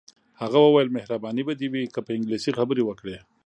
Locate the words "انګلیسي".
2.17-2.51